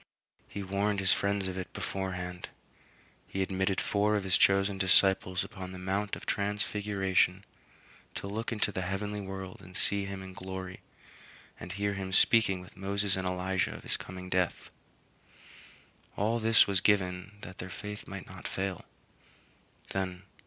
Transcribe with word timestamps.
He 0.47 0.63
warned 0.63 0.99
his 0.99 1.13
friends 1.13 1.47
of 1.47 1.59
it 1.59 1.71
beforehand. 1.73 2.49
He 3.27 3.43
admitted 3.43 3.79
four 3.79 4.15
of 4.15 4.23
his 4.23 4.35
chosen 4.35 4.79
disciples 4.79 5.43
upon 5.43 5.73
the 5.73 5.77
Mount 5.77 6.15
of 6.15 6.25
Transfiguration 6.25 7.45
to 8.15 8.25
look 8.25 8.51
into 8.51 8.71
the 8.71 8.81
heavenly 8.81 9.21
world 9.21 9.61
and 9.61 9.77
see 9.77 10.05
him 10.05 10.23
in 10.23 10.33
glory 10.33 10.79
and 11.59 11.73
hear 11.73 11.93
him 11.93 12.13
speaking 12.13 12.61
with 12.61 12.75
Moses 12.75 13.15
and 13.15 13.27
Elijah 13.27 13.75
of 13.75 13.83
his 13.83 13.95
coming 13.95 14.27
death. 14.27 14.71
All 16.17 16.39
this 16.39 16.65
was 16.65 16.81
given 16.81 17.33
that 17.41 17.59
their 17.59 17.69
faith 17.69 18.07
might 18.07 18.25
not 18.25 18.47
fail. 18.47 18.85